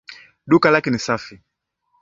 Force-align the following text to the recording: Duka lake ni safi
Duka 0.47 0.71
lake 0.71 0.89
ni 0.89 0.99
safi 0.99 1.41